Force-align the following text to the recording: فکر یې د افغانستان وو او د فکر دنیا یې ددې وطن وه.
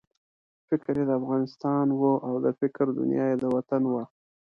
فکر 0.67 0.93
یې 0.99 1.05
د 1.07 1.11
افغانستان 1.19 1.85
وو 1.99 2.13
او 2.27 2.33
د 2.45 2.47
فکر 2.59 2.85
دنیا 2.99 3.25
یې 3.31 3.35
ددې 3.41 3.47
وطن 3.55 3.83
وه. 3.91 4.03